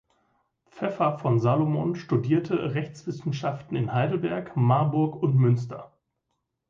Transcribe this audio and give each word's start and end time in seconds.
Pfeffer 0.71 1.19
von 1.19 1.39
Salomon 1.39 1.95
studierte 1.95 2.73
Rechtswissenschaften 2.73 3.75
in 3.75 3.93
Heidelberg, 3.93 4.57
Marburg 4.57 5.21
und 5.21 5.35
Münster. 5.35 5.91